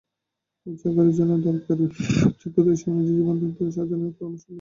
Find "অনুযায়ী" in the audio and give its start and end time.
2.91-3.17